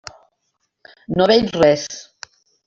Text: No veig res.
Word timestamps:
No 1.21 1.27
veig 1.33 1.53
res. 1.59 1.87